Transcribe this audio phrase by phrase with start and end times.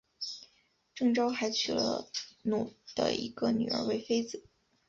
[0.95, 2.09] 郑昭还娶了
[2.41, 4.43] 努的一个女儿为妃子。